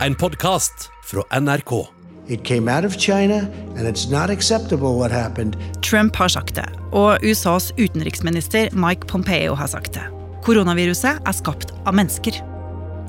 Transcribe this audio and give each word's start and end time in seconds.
En 0.00 0.14
podkast 0.14 0.90
fra 1.04 1.22
NRK. 1.40 1.86
It 2.26 2.42
came 2.44 2.76
out 2.76 2.84
of 2.84 2.96
China, 2.98 3.46
and 3.76 3.86
it's 3.86 4.10
not 4.10 4.30
acceptable 4.30 4.98
what 4.98 5.12
happened. 5.12 5.56
Trump 5.82 6.16
har 6.16 6.28
sagt 6.28 6.56
det, 6.58 6.66
og 6.90 7.22
USAs 7.22 7.70
utenriksminister 7.78 8.72
Mike 8.74 9.06
Pompeo 9.06 9.54
har 9.54 9.70
sagt 9.70 9.94
det. 9.94 10.02
Koronaviruset 10.42 11.22
er 11.22 11.36
skapt 11.36 11.70
av 11.86 11.94
mennesker. 11.94 12.40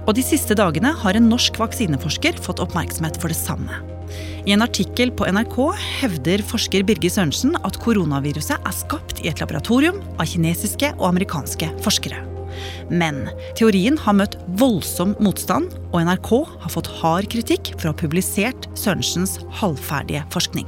Og 0.06 0.14
de 0.14 0.22
siste 0.22 0.54
dagene 0.54 0.94
har 1.02 1.18
en 1.18 1.30
norsk 1.32 1.58
vaksineforsker 1.58 2.38
fått 2.46 2.62
oppmerksomhet 2.62 3.18
for 3.18 3.34
det 3.34 3.40
samme. 3.40 3.82
I 4.46 4.54
en 4.54 4.62
artikkel 4.62 5.10
på 5.10 5.26
NRK 5.26 5.58
hevder 6.04 6.46
forsker 6.46 6.86
Birger 6.86 7.10
Sørensen 7.18 7.58
at 7.66 7.82
koronaviruset 7.82 8.62
er 8.62 8.78
skapt 8.78 9.26
i 9.26 9.34
et 9.34 9.42
laboratorium 9.42 10.04
av 10.20 10.30
kinesiske 10.30 10.94
og 11.00 11.10
amerikanske 11.16 11.74
forskere. 11.82 12.35
Men 12.90 13.26
teorien 13.58 13.98
har 14.02 14.18
møtt 14.18 14.38
voldsom 14.60 15.16
motstand, 15.24 15.74
og 15.92 16.06
NRK 16.08 16.32
har 16.64 16.74
fått 16.74 16.92
hard 17.02 17.30
kritikk 17.34 17.74
for 17.78 17.90
å 17.90 17.94
ha 17.94 18.00
publisert 18.00 18.70
Sørensens 18.78 19.40
halvferdige 19.62 20.26
forskning. 20.34 20.68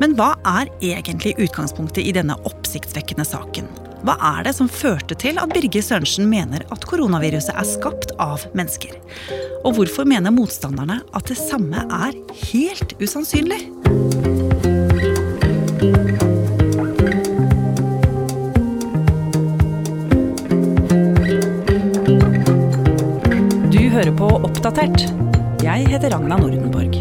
Men 0.00 0.12
hva 0.18 0.34
er 0.44 0.68
egentlig 0.84 1.36
utgangspunktet 1.40 2.04
i 2.04 2.12
denne 2.16 2.36
oppsiktsvekkende 2.48 3.24
saken? 3.24 3.68
Hva 4.04 4.16
er 4.36 4.44
det 4.46 4.52
som 4.58 4.68
førte 4.70 5.16
til 5.18 5.40
at 5.40 5.50
Birger 5.54 5.82
Sørensen 5.82 6.28
mener 6.30 6.66
at 6.70 6.84
koronaviruset 6.86 7.56
er 7.56 7.66
skapt 7.66 8.12
av 8.22 8.44
mennesker? 8.56 8.92
Og 9.64 9.78
hvorfor 9.78 10.06
mener 10.08 10.34
motstanderne 10.34 11.00
at 11.16 11.32
det 11.32 11.38
samme 11.40 11.86
er 11.88 12.14
helt 12.52 12.92
usannsynlig? 13.00 13.75
Hører 24.16 24.40
på 24.40 24.46
Oppdatert. 24.46 25.02
Jeg 25.62 25.88
heter 25.90 26.10
Ragna 26.10 26.36
Nordenborg. 26.38 26.94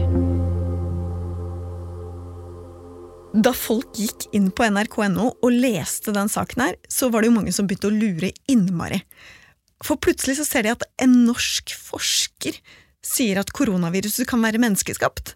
Da 3.36 3.52
folk 3.52 3.96
gikk 3.96 4.28
inn 4.34 4.50
på 4.52 4.66
nrk.no 4.68 5.36
og 5.44 5.52
leste 5.52 6.14
den 6.16 6.30
saken 6.30 6.62
her, 6.64 6.76
så 6.88 7.10
var 7.10 7.22
det 7.22 7.30
jo 7.30 7.36
mange 7.36 7.52
som 7.52 7.68
begynte 7.68 7.90
å 7.90 7.94
lure 7.94 8.32
innmari. 8.48 9.02
For 9.84 10.00
plutselig 10.00 10.40
så 10.40 10.46
ser 10.48 10.64
de 10.64 10.74
at 10.74 10.84
en 11.04 11.26
norsk 11.28 11.76
forsker 11.76 12.58
sier 13.06 13.40
at 13.40 13.52
koronaviruset 13.54 14.28
kan 14.28 14.42
være 14.44 14.62
menneskeskapt. 14.64 15.36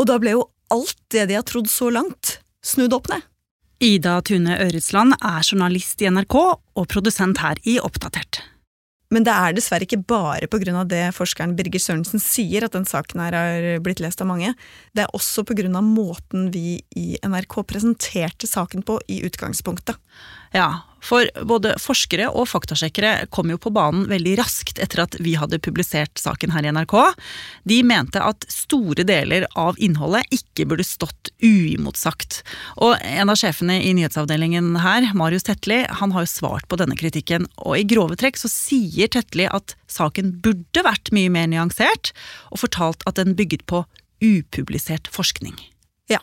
Og 0.00 0.08
da 0.08 0.18
ble 0.18 0.34
jo 0.36 0.48
alt 0.72 0.98
det 1.12 1.28
de 1.30 1.38
har 1.38 1.46
trodd 1.46 1.70
så 1.70 1.90
langt, 1.92 2.40
snudd 2.64 2.96
opp 2.96 3.12
ned. 3.12 3.22
Ida 3.84 4.18
Tune 4.24 4.56
Øretsland 4.64 5.18
er 5.20 5.44
journalist 5.44 6.00
i 6.00 6.08
NRK 6.08 6.36
og 6.40 6.84
produsent 6.88 7.44
her 7.44 7.60
i 7.68 7.76
Oppdatert. 7.84 8.40
Men 9.14 9.26
det 9.26 9.34
er 9.34 9.54
dessverre 9.54 9.86
ikke 9.86 10.02
bare 10.08 10.48
av 10.80 10.88
det 10.90 11.04
forskeren 11.14 11.54
Birger 11.58 11.82
Sørensen 11.82 12.22
sier 12.22 12.66
at 12.66 12.74
den 12.74 12.86
saken 12.88 13.22
her 13.22 13.36
har 13.38 13.66
blitt 13.84 14.02
lest 14.02 14.22
av 14.22 14.30
mange. 14.30 14.50
Det 14.96 15.04
er 15.04 15.14
også 15.14 15.44
av 15.78 15.86
måten 15.86 16.50
vi 16.54 16.80
i 16.98 17.06
NRK 17.22 17.60
presenterte 17.70 18.50
saken 18.50 18.82
på 18.86 18.98
i 19.12 19.20
utgangspunktet. 19.28 20.00
Ja, 20.56 20.70
for 21.04 21.28
både 21.46 21.74
forskere 21.80 22.28
og 22.32 22.48
faktasjekkere 22.50 23.28
kom 23.34 23.50
jo 23.52 23.58
på 23.60 23.70
banen 23.74 24.06
veldig 24.10 24.36
raskt 24.40 24.80
etter 24.82 25.04
at 25.04 25.16
vi 25.22 25.36
hadde 25.38 25.60
publisert 25.62 26.18
saken 26.18 26.54
her 26.54 26.66
i 26.66 26.72
NRK. 26.72 26.94
De 27.68 27.80
mente 27.86 28.22
at 28.22 28.46
store 28.50 29.04
deler 29.06 29.46
av 29.58 29.78
innholdet 29.82 30.26
ikke 30.34 30.66
burde 30.70 30.86
stått 30.86 31.30
uimotsagt. 31.44 32.40
Og 32.82 32.96
en 33.02 33.32
av 33.32 33.38
sjefene 33.38 33.78
i 33.84 33.92
nyhetsavdelingen 33.98 34.72
her, 34.82 35.10
Marius 35.16 35.46
Tetli, 35.46 35.82
han 36.00 36.16
har 36.16 36.26
jo 36.26 36.32
svart 36.32 36.66
på 36.70 36.80
denne 36.80 36.98
kritikken. 36.98 37.46
Og 37.62 37.78
i 37.78 37.86
grove 37.86 38.18
trekk 38.18 38.40
så 38.40 38.50
sier 38.52 39.12
Tetli 39.12 39.46
at 39.46 39.76
saken 39.92 40.34
burde 40.42 40.84
vært 40.86 41.12
mye 41.14 41.30
mer 41.32 41.50
nyansert, 41.52 42.12
og 42.50 42.64
fortalt 42.64 43.06
at 43.06 43.20
den 43.20 43.36
bygget 43.38 43.66
på 43.70 43.84
upublisert 44.24 45.10
forskning. 45.12 45.54
Ja, 46.10 46.22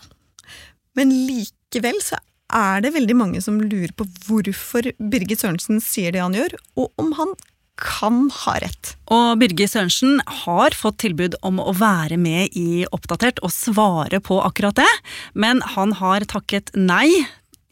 men 0.98 1.12
likevel 1.28 2.00
så 2.04 2.18
er 2.54 2.84
det 2.84 2.94
veldig 2.96 3.16
mange 3.18 3.42
som 3.44 3.62
lurer 3.62 3.94
på 3.98 4.06
hvorfor 4.28 4.92
Birgit 5.00 5.44
Sørensen 5.44 5.82
sier 5.84 6.14
det 6.14 6.22
han 6.24 6.38
gjør, 6.38 6.56
og 6.80 6.92
om 7.02 7.14
han 7.18 7.34
kan 7.80 8.28
ha 8.44 8.58
rett. 8.62 8.94
Og 9.14 9.40
Birgit 9.42 9.74
Sørensen 9.74 10.22
har 10.46 10.76
fått 10.78 11.00
tilbud 11.04 11.38
om 11.46 11.60
å 11.62 11.74
være 11.78 12.20
med 12.22 12.54
i 12.58 12.86
Oppdatert 12.94 13.42
og 13.44 13.54
svare 13.54 14.22
på 14.24 14.40
akkurat 14.46 14.78
det, 14.78 14.92
men 15.34 15.64
han 15.74 15.98
har 16.00 16.26
takket 16.30 16.72
nei 16.78 17.10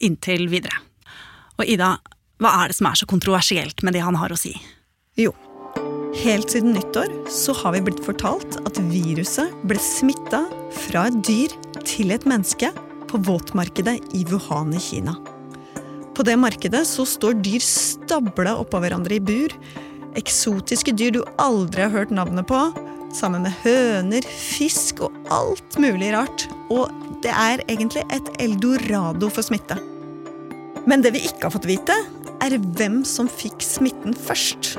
inntil 0.02 0.48
videre. 0.50 0.82
Og 1.60 1.68
Ida, 1.70 1.94
hva 2.42 2.56
er 2.62 2.72
det 2.72 2.78
som 2.80 2.90
er 2.90 2.98
så 2.98 3.06
kontroversielt 3.06 3.84
med 3.86 3.94
det 3.94 4.02
han 4.02 4.18
har 4.18 4.34
å 4.34 4.38
si? 4.40 4.56
Jo, 5.20 5.30
helt 6.24 6.50
siden 6.50 6.74
nyttår 6.74 7.12
så 7.30 7.54
har 7.62 7.76
vi 7.76 7.84
blitt 7.86 8.02
fortalt 8.02 8.58
at 8.66 8.80
viruset 8.90 9.52
ble 9.68 9.78
smitta 9.78 10.42
fra 10.88 11.06
et 11.10 11.20
dyr 11.28 11.54
til 11.86 12.10
et 12.16 12.26
menneske 12.26 12.72
på 13.12 13.18
våtmarkedet 13.18 13.98
i 14.16 14.24
Wuhan 14.24 14.72
i 14.74 14.80
Kina. 14.80 15.16
På 16.16 16.24
det 16.24 16.36
markedet 16.36 16.86
så 16.88 17.04
står 17.08 17.40
dyr 17.44 17.60
stabla 17.60 18.54
oppå 18.60 18.80
hverandre 18.80 19.18
i 19.18 19.20
bur. 19.20 19.52
Eksotiske 20.16 20.94
dyr 20.96 21.12
du 21.16 21.20
aldri 21.40 21.84
har 21.84 21.92
hørt 21.92 22.12
navnet 22.12 22.48
på. 22.48 22.60
Sammen 23.12 23.44
med 23.44 23.52
høner, 23.64 24.24
fisk 24.24 25.02
og 25.04 25.16
alt 25.32 25.76
mulig 25.80 26.12
rart. 26.14 26.46
Og 26.72 26.88
det 27.24 27.32
er 27.32 27.64
egentlig 27.66 28.04
et 28.12 28.30
eldorado 28.40 29.28
for 29.32 29.44
smitte. 29.44 29.76
Men 30.88 31.04
det 31.04 31.12
vi 31.14 31.26
ikke 31.28 31.46
har 31.46 31.54
fått 31.54 31.68
vite, 31.68 31.96
er 32.42 32.56
hvem 32.78 33.02
som 33.06 33.28
fikk 33.30 33.60
smitten 33.64 34.16
først. 34.16 34.74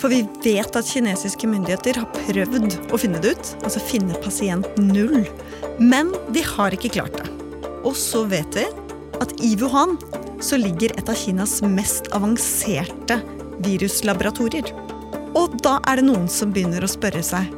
For 0.00 0.08
vi 0.08 0.22
vet 0.46 0.78
at 0.78 0.88
kinesiske 0.88 1.50
myndigheter 1.50 1.98
har 2.00 2.14
prøvd 2.14 2.78
å 2.94 3.02
finne 3.02 3.20
det 3.20 3.34
ut, 3.34 3.52
altså 3.60 3.82
finne 3.84 4.22
pasient 4.22 4.70
null. 4.80 5.26
Men 5.82 6.14
de 6.32 6.46
har 6.54 6.78
ikke 6.78 6.94
klart 6.94 7.18
det. 7.18 7.39
Og 7.84 7.96
så 7.96 8.24
vet 8.28 8.56
vi 8.56 8.66
at 9.20 9.34
i 9.44 9.54
Wuhan 9.60 9.96
så 10.40 10.56
ligger 10.60 10.92
et 10.96 11.08
av 11.08 11.16
Kinas 11.18 11.60
mest 11.64 12.08
avanserte 12.16 13.20
viruslaboratorier. 13.64 14.72
Og 15.36 15.56
da 15.64 15.78
er 15.88 16.00
det 16.00 16.06
noen 16.08 16.28
som 16.32 16.52
begynner 16.54 16.84
å 16.84 16.90
spørre 16.90 17.22
seg 17.24 17.50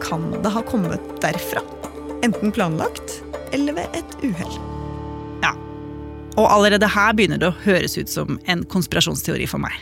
kan 0.00 0.24
det 0.42 0.50
ha 0.50 0.62
kommet 0.66 1.02
derfra? 1.22 1.62
Enten 2.24 2.52
planlagt 2.52 3.20
eller 3.52 3.76
ved 3.76 3.96
et 3.96 4.16
uhell. 4.24 4.56
Ja. 5.44 5.54
Og 6.38 6.46
allerede 6.50 6.88
her 6.90 7.14
begynner 7.16 7.40
det 7.40 7.50
å 7.50 7.58
høres 7.64 7.96
ut 7.98 8.10
som 8.10 8.40
en 8.50 8.64
konspirasjonsteori 8.70 9.46
for 9.50 9.62
meg. 9.62 9.76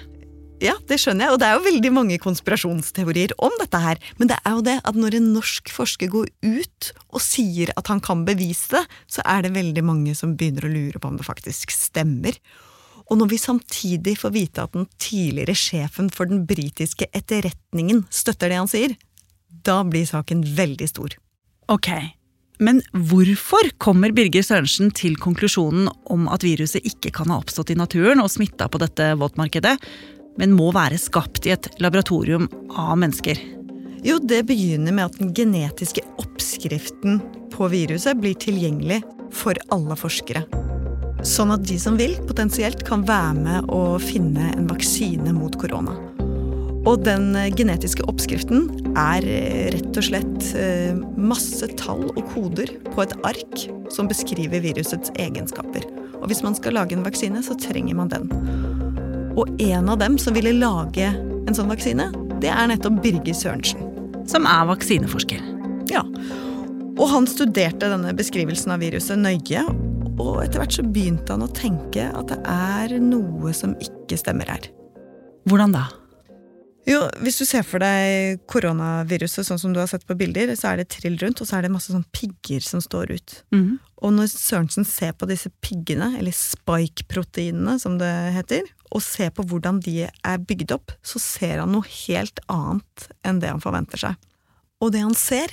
Ja, 0.58 0.74
det 0.90 0.96
skjønner 0.98 1.28
jeg, 1.28 1.34
og 1.34 1.38
det 1.38 1.46
er 1.46 1.54
jo 1.54 1.66
veldig 1.68 1.90
mange 1.94 2.16
konspirasjonsteorier 2.18 3.34
om 3.46 3.54
dette 3.60 3.78
her. 3.78 4.00
Men 4.18 4.30
det 4.32 4.38
er 4.42 4.56
jo 4.56 4.64
det 4.66 4.74
at 4.90 4.98
når 4.98 5.18
en 5.18 5.28
norsk 5.36 5.70
forsker 5.70 6.10
går 6.10 6.32
ut 6.42 6.88
og 7.14 7.22
sier 7.22 7.70
at 7.78 7.90
han 7.92 8.02
kan 8.02 8.24
bevise 8.26 8.72
det, 8.74 8.82
så 9.06 9.22
er 9.22 9.46
det 9.46 9.54
veldig 9.54 9.84
mange 9.86 10.16
som 10.18 10.34
begynner 10.38 10.66
å 10.66 10.72
lure 10.72 10.98
på 10.98 11.12
om 11.12 11.20
det 11.20 11.28
faktisk 11.28 11.70
stemmer. 11.74 12.34
Og 13.08 13.20
når 13.20 13.30
vi 13.30 13.40
samtidig 13.40 14.18
får 14.20 14.34
vite 14.34 14.66
at 14.66 14.74
den 14.74 14.88
tidligere 15.00 15.54
sjefen 15.56 16.10
for 16.12 16.28
den 16.28 16.42
britiske 16.48 17.06
etterretningen 17.14 18.04
støtter 18.10 18.50
det 18.50 18.58
han 18.58 18.70
sier, 18.70 18.98
da 19.64 19.80
blir 19.86 20.10
saken 20.10 20.42
veldig 20.58 20.90
stor. 20.90 21.14
Ok, 21.70 21.88
men 22.58 22.82
hvorfor 22.90 23.70
kommer 23.78 24.12
Birger 24.16 24.42
Sørensen 24.42 24.90
til 24.90 25.16
konklusjonen 25.22 25.86
om 26.10 26.26
at 26.32 26.42
viruset 26.42 26.84
ikke 26.88 27.12
kan 27.14 27.30
ha 27.30 27.38
oppstått 27.38 27.70
i 27.72 27.78
naturen 27.78 28.20
og 28.22 28.32
smitta 28.32 28.66
på 28.68 28.80
dette 28.82 29.12
våtmarkedet, 29.20 29.76
men 30.38 30.54
må 30.54 30.70
være 30.74 30.98
skapt 31.00 31.46
i 31.48 31.54
et 31.54 31.68
laboratorium 31.82 32.48
av 32.78 32.96
mennesker? 33.00 33.40
Jo, 34.06 34.20
det 34.22 34.44
begynner 34.46 34.94
med 34.94 35.08
at 35.08 35.18
den 35.18 35.32
genetiske 35.34 36.04
oppskriften 36.22 37.18
på 37.50 37.66
viruset 37.72 38.20
blir 38.20 38.38
tilgjengelig 38.38 39.02
for 39.34 39.58
alle 39.74 39.98
forskere. 39.98 40.44
Sånn 41.26 41.50
at 41.50 41.64
de 41.66 41.74
som 41.82 41.98
vil, 41.98 42.14
potensielt 42.28 42.84
kan 42.86 43.02
være 43.06 43.34
med 43.34 43.72
å 43.74 43.98
finne 43.98 44.52
en 44.54 44.70
vaksine 44.70 45.34
mot 45.34 45.58
korona. 45.58 45.96
Og 46.86 47.02
den 47.04 47.34
genetiske 47.58 48.06
oppskriften 48.08 48.68
er 48.96 49.26
rett 49.74 49.98
og 49.98 50.06
slett 50.06 50.46
masse 51.18 51.66
tall 51.76 52.06
og 52.14 52.22
koder 52.30 52.70
på 52.94 53.02
et 53.02 53.16
ark 53.26 53.66
som 53.92 54.08
beskriver 54.08 54.62
virusets 54.62 55.10
egenskaper. 55.18 55.84
Og 56.22 56.30
hvis 56.30 56.44
man 56.46 56.56
skal 56.56 56.78
lage 56.78 56.94
en 56.96 57.04
vaksine, 57.04 57.42
så 57.44 57.58
trenger 57.58 57.98
man 57.98 58.14
den. 58.14 58.30
Og 59.38 59.60
en 59.62 59.88
av 59.88 60.00
dem 60.00 60.16
som 60.18 60.34
ville 60.34 60.50
lage 60.56 61.12
en 61.12 61.54
sånn 61.54 61.70
vaksine, 61.70 62.08
det 62.42 62.50
er 62.50 62.70
nettopp 62.70 62.98
Birger 63.04 63.36
Sørensen. 63.36 63.84
Som 64.28 64.48
er 64.50 64.66
vaksineforsker. 64.68 65.44
Ja. 65.92 66.02
Og 66.98 67.06
han 67.12 67.28
studerte 67.30 67.86
denne 67.92 68.10
beskrivelsen 68.18 68.74
av 68.74 68.82
viruset 68.82 69.20
nøye, 69.20 69.62
og 70.18 70.42
etter 70.42 70.58
hvert 70.58 70.74
så 70.74 70.82
begynte 70.82 71.36
han 71.36 71.46
å 71.46 71.52
tenke 71.54 72.08
at 72.10 72.32
det 72.32 72.40
er 72.50 72.98
noe 72.98 73.54
som 73.54 73.76
ikke 73.78 74.18
stemmer 74.18 74.50
her. 74.50 74.66
Hvordan 75.48 75.76
da? 75.76 75.86
Jo, 76.88 77.02
Hvis 77.20 77.36
du 77.36 77.44
ser 77.44 77.66
for 77.68 77.82
deg 77.84 78.40
koronaviruset 78.48 79.44
sånn 79.44 79.60
som 79.60 79.74
du 79.74 79.80
har 79.82 79.90
sett 79.90 80.06
på 80.08 80.16
bilder, 80.16 80.54
så 80.56 80.70
er 80.70 80.80
det 80.80 80.88
trill 80.94 81.18
rundt, 81.20 81.42
og 81.42 81.48
så 81.48 81.58
er 81.58 81.66
det 81.66 81.72
masse 81.74 81.92
sånn 81.92 82.06
pigger 82.16 82.64
som 82.64 82.80
står 82.80 83.12
ut. 83.12 83.34
Mm. 83.52 83.76
Og 84.00 84.14
når 84.14 84.30
Sørensen 84.32 84.86
ser 84.88 85.12
på 85.18 85.28
disse 85.28 85.52
piggene, 85.64 86.14
eller 86.16 86.32
spike-proteinene 86.32 87.76
som 87.82 87.98
det 88.00 88.12
heter, 88.38 88.64
og 88.88 89.04
ser 89.04 89.34
på 89.36 89.44
hvordan 89.50 89.82
de 89.84 90.06
er 90.08 90.44
bygd 90.48 90.72
opp, 90.78 90.94
så 91.04 91.20
ser 91.20 91.60
han 91.60 91.74
noe 91.76 91.84
helt 92.06 92.40
annet 92.48 93.08
enn 93.26 93.42
det 93.42 93.52
han 93.52 93.64
forventer 93.64 94.00
seg. 94.06 94.28
Og 94.80 94.94
det 94.94 95.02
han 95.04 95.16
ser, 95.18 95.52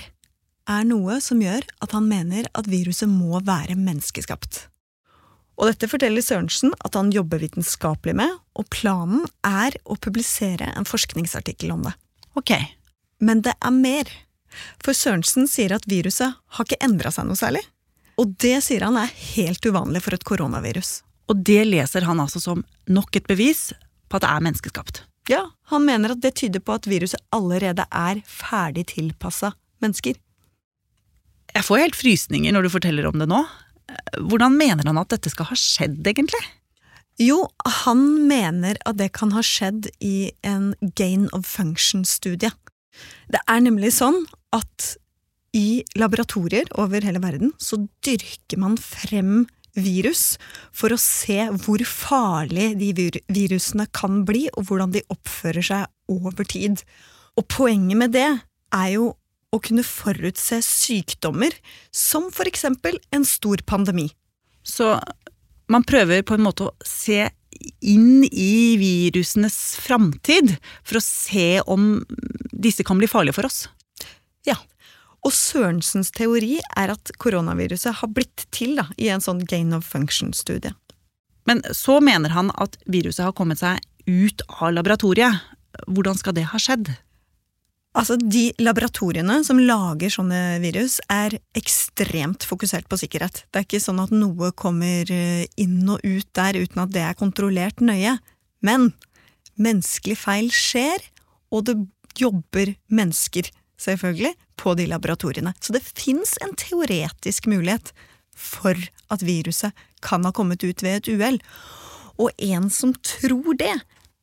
er 0.65 0.87
noe 0.87 1.19
som 1.21 1.41
gjør 1.43 1.65
at 1.83 1.93
han 1.93 2.07
mener 2.09 2.47
at 2.57 2.69
viruset 2.69 3.11
må 3.11 3.41
være 3.45 3.75
menneskeskapt. 3.77 4.65
Og 5.55 5.69
dette 5.69 5.87
forteller 5.87 6.23
Sørensen 6.23 6.73
at 6.83 6.97
han 6.97 7.13
jobber 7.15 7.39
vitenskapelig 7.39 8.15
med, 8.19 8.31
og 8.59 8.67
planen 8.73 9.23
er 9.47 9.77
å 9.87 9.95
publisere 9.95 10.67
en 10.75 10.87
forskningsartikkel 10.87 11.71
om 11.75 11.85
det. 11.87 11.93
Ok. 12.35 12.51
Men 13.23 13.41
det 13.45 13.55
er 13.63 13.75
mer. 13.75 14.11
For 14.83 14.95
Sørensen 14.95 15.47
sier 15.51 15.75
at 15.75 15.87
viruset 15.87 16.35
har 16.35 16.67
ikke 16.67 16.81
endra 16.83 17.11
seg 17.11 17.27
noe 17.29 17.39
særlig. 17.39 17.63
Og 18.19 18.35
det 18.39 18.57
sier 18.63 18.85
han 18.87 18.99
er 18.99 19.11
helt 19.35 19.63
uvanlig 19.67 20.03
for 20.03 20.15
et 20.15 20.27
koronavirus. 20.27 20.99
Og 21.31 21.41
det 21.47 21.63
leser 21.67 22.05
han 22.07 22.21
altså 22.21 22.41
som 22.43 22.63
nok 22.91 23.17
et 23.17 23.27
bevis 23.27 23.69
på 24.09 24.19
at 24.19 24.25
det 24.25 24.31
er 24.31 24.45
menneskeskapt. 24.45 25.03
Ja, 25.31 25.41
han 25.71 25.87
mener 25.87 26.13
at 26.13 26.21
det 26.21 26.35
tyder 26.37 26.61
på 26.61 26.75
at 26.75 26.85
viruset 26.87 27.21
allerede 27.33 27.87
er 27.89 28.21
ferdig 28.29 28.85
tilpassa 28.91 29.55
mennesker. 29.81 30.19
Jeg 31.55 31.65
får 31.65 31.81
helt 31.81 31.97
frysninger 31.97 32.53
når 32.53 32.67
du 32.67 32.73
forteller 32.73 33.07
om 33.09 33.17
det 33.19 33.27
nå. 33.31 33.41
Hvordan 34.19 34.55
mener 34.57 34.87
han 34.87 34.99
at 35.01 35.11
dette 35.13 35.31
skal 35.33 35.49
ha 35.51 35.57
skjedd, 35.59 36.01
egentlig? 36.07 36.41
Jo, 37.21 37.45
han 37.83 38.27
mener 38.27 38.79
at 38.83 38.97
det 38.99 39.13
kan 39.15 39.31
ha 39.35 39.43
skjedd 39.45 39.87
i 40.03 40.31
en 40.43 40.73
gain 40.99 41.29
of 41.35 41.47
function-studie. 41.47 42.51
Det 43.31 43.41
er 43.47 43.63
nemlig 43.63 43.93
sånn 43.95 44.25
at 44.55 44.95
i 45.55 45.83
laboratorier 45.95 46.67
over 46.81 47.05
hele 47.05 47.21
verden 47.23 47.53
så 47.61 47.79
dyrker 48.03 48.59
man 48.59 48.75
frem 48.79 49.45
virus 49.75 50.35
for 50.75 50.91
å 50.95 50.99
se 50.99 51.37
hvor 51.63 51.83
farlig 51.87 52.73
de 52.79 52.91
vir 52.95 53.19
virusene 53.31 53.87
kan 53.95 54.23
bli, 54.27 54.47
og 54.55 54.69
hvordan 54.69 54.95
de 54.95 55.03
oppfører 55.11 55.67
seg 55.67 56.11
over 56.11 56.47
tid. 56.47 56.83
Og 57.35 57.47
poenget 57.51 57.99
med 57.99 58.15
det 58.15 58.27
er 58.75 58.89
jo 58.95 59.13
å 59.55 59.61
kunne 59.63 59.85
forutse 59.87 60.59
sykdommer, 60.65 61.55
som 61.91 62.29
for 62.33 62.49
eksempel 62.49 62.99
en 63.15 63.25
stor 63.27 63.63
pandemi. 63.67 64.09
Så 64.65 64.95
man 65.71 65.85
prøver 65.87 66.23
på 66.25 66.35
en 66.37 66.45
måte 66.45 66.67
å 66.67 66.75
se 66.85 67.29
inn 67.85 68.25
i 68.27 68.75
virusenes 68.79 69.57
framtid 69.79 70.55
for 70.83 70.99
å 70.99 71.03
se 71.03 71.61
om 71.61 72.03
disse 72.51 72.83
kan 72.85 72.99
bli 72.99 73.09
farlige 73.09 73.37
for 73.37 73.47
oss. 73.47 73.65
Ja, 74.45 74.57
og 75.25 75.33
Sørensens 75.33 76.11
teori 76.13 76.59
er 76.77 76.93
at 76.93 77.13
koronaviruset 77.21 78.01
har 78.01 78.11
blitt 78.13 78.45
til 78.53 78.75
da, 78.77 78.89
i 79.01 79.09
en 79.09 79.23
sånn 79.23 79.41
gain 79.49 79.73
of 79.73 79.87
function-studie. 79.87 80.75
Men 81.49 81.61
så 81.77 81.99
mener 82.01 82.33
han 82.33 82.51
at 82.61 82.77
viruset 82.89 83.25
har 83.25 83.35
kommet 83.37 83.61
seg 83.61 83.81
ut 84.05 84.41
av 84.59 84.73
laboratoriet. 84.73 85.41
Hvordan 85.89 86.17
skal 86.17 86.37
det 86.37 86.47
ha 86.51 86.61
skjedd? 86.61 86.91
Altså, 87.95 88.17
De 88.19 88.49
laboratoriene 88.59 89.39
som 89.47 89.59
lager 89.61 90.11
sånne 90.11 90.59
virus, 90.63 90.99
er 91.11 91.37
ekstremt 91.55 92.43
fokusert 92.43 92.89
på 92.91 92.99
sikkerhet. 92.99 93.45
Det 93.49 93.61
er 93.61 93.67
ikke 93.67 93.83
sånn 93.83 94.01
at 94.03 94.11
noe 94.11 94.51
kommer 94.59 95.07
eh, 95.11 95.45
inn 95.55 95.79
og 95.87 96.03
ut 96.03 96.27
der 96.35 96.59
uten 96.59 96.83
at 96.83 96.91
det 96.95 97.05
er 97.05 97.19
kontrollert 97.19 97.79
nøye. 97.79 98.17
Men 98.65 98.91
menneskelig 99.55 100.17
feil 100.19 100.51
skjer, 100.51 101.07
og 101.55 101.69
det 101.69 101.77
jobber 102.19 102.73
mennesker, 102.91 103.47
selvfølgelig, 103.79 104.33
på 104.59 104.75
de 104.75 104.89
laboratoriene. 104.91 105.55
Så 105.63 105.75
det 105.75 105.83
fins 105.87 106.35
en 106.43 106.55
teoretisk 106.59 107.47
mulighet 107.51 107.93
for 108.35 108.75
at 109.11 109.23
viruset 109.23 109.75
kan 110.03 110.27
ha 110.27 110.33
kommet 110.35 110.63
ut 110.67 110.83
ved 110.83 110.99
et 110.99 111.11
uhell. 111.15 111.39
Og 112.19 112.31
en 112.43 112.67
som 112.71 112.91
tror 113.03 113.55
det, 113.59 113.75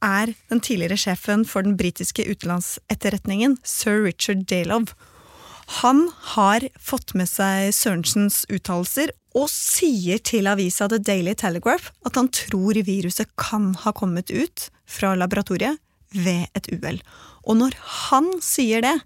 er 0.02 0.34
den 0.50 0.60
tidligere 0.60 0.98
sjefen 0.98 1.46
for 1.48 1.64
den 1.64 1.76
britiske 1.78 2.24
utenlandsetterretningen, 2.26 3.56
sir 3.64 4.02
Richard 4.04 4.44
Dalove. 4.50 4.96
Han 5.82 6.08
har 6.34 6.66
fått 6.80 7.14
med 7.16 7.30
seg 7.30 7.70
Sørensens 7.74 8.42
uttalelser 8.52 9.12
og 9.38 9.48
sier 9.48 10.20
til 10.20 10.50
avisa 10.50 10.88
The 10.90 10.98
Daily 11.00 11.34
Telegraph 11.38 11.92
at 12.06 12.18
han 12.18 12.28
tror 12.34 12.76
viruset 12.84 13.30
kan 13.40 13.72
ha 13.84 13.94
kommet 13.96 14.30
ut 14.34 14.68
fra 14.84 15.14
laboratoriet 15.16 15.80
ved 16.12 16.50
et 16.58 16.68
uhell. 16.74 17.00
Og 17.48 17.56
når 17.62 17.78
han 18.10 18.28
sier 18.44 18.84
det, 18.84 18.96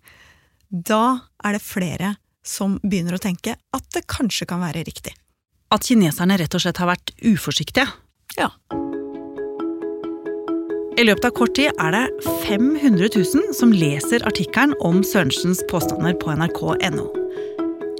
da 0.71 1.29
er 1.45 1.57
det 1.57 1.63
flere 1.63 2.17
som 2.47 2.81
begynner 2.83 3.19
å 3.19 3.23
tenke 3.23 3.55
at 3.55 3.87
det 3.95 4.07
kanskje 4.11 4.49
kan 4.51 4.63
være 4.65 4.87
riktig. 4.87 5.15
At 5.71 5.87
kineserne 5.87 6.39
rett 6.39 6.55
og 6.55 6.63
slett 6.63 6.83
har 6.83 6.91
vært 6.95 7.15
uforsiktige. 7.27 7.87
Ja. 8.39 8.51
I 10.97 11.05
løpet 11.05 11.27
av 11.29 11.33
kort 11.37 11.53
tid 11.59 11.77
er 11.77 11.93
det 11.93 12.05
500 12.47 13.11
000 13.13 13.51
som 13.57 13.73
leser 13.75 14.23
artikkelen 14.25 14.73
om 14.81 15.03
Sørensens 15.05 15.61
påstander 15.69 16.15
på 16.17 16.33
nrk.no. 16.33 17.05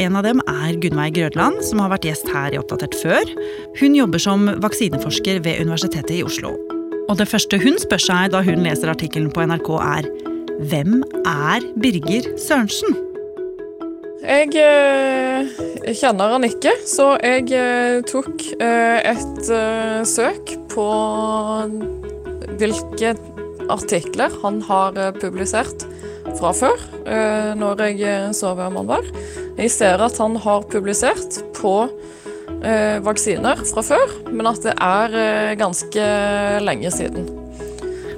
En 0.01 0.17
av 0.17 0.25
dem 0.25 0.41
er 0.49 0.79
Gunnveig 0.81 1.13
Grødland, 1.19 1.61
som 1.65 1.83
har 1.83 1.93
vært 1.93 2.07
gjest 2.09 2.31
her 2.33 2.57
i 2.57 2.61
Oppdatert 2.61 2.97
før. 2.97 3.29
Hun 3.77 3.97
jobber 3.97 4.21
som 4.21 4.49
vaksineforsker 4.65 5.43
ved 5.45 5.61
Universitetet 5.61 6.15
i 6.17 6.23
Oslo. 6.25 6.55
Og 7.07 7.21
det 7.21 7.29
første 7.29 7.61
hun 7.61 7.77
spør 7.81 8.01
seg 8.01 8.33
da 8.33 8.41
hun 8.45 8.65
leser 8.65 8.93
artikkelen 8.95 9.29
på 9.33 9.45
NRK, 9.45 9.71
er 9.77 10.09
hvem 10.73 11.05
er 11.29 11.69
Birger 11.77 12.33
Sørensen? 12.41 12.97
Jeg 14.25 14.57
eh, 14.57 15.93
kjenner 15.93 16.33
han 16.33 16.49
ikke, 16.49 16.73
så 16.89 17.13
jeg 17.21 17.53
eh, 17.53 18.01
tok 18.09 18.41
eh, 18.57 19.13
et 19.13 19.55
søk 20.09 20.57
på 20.73 20.91
hvilke 22.61 23.15
artikler 23.73 24.35
han 24.43 24.61
har 24.67 24.97
eh, 24.99 25.13
publisert 25.17 25.87
fra 26.37 26.53
før, 26.57 26.81
eh, 27.07 27.53
når 27.59 27.83
jeg 27.87 28.35
så 28.37 28.55
hvem 28.57 28.79
han 28.81 28.91
var. 28.91 29.07
Jeg 29.57 29.73
ser 29.73 30.03
at 30.05 30.19
han 30.21 30.37
har 30.43 30.67
publisert 30.71 31.41
på 31.57 31.77
eh, 32.63 32.99
vaksiner 33.05 33.63
fra 33.71 33.85
før, 33.87 34.19
men 34.33 34.51
at 34.51 34.63
det 34.67 34.75
er 34.75 35.57
ganske 35.61 36.11
lenge 36.65 36.93
siden. 36.95 37.31